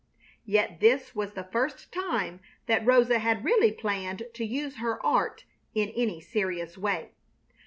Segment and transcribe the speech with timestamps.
[0.45, 5.43] Yet this was the first time that Rosa had really planned to use her art
[5.75, 7.11] in any serious way.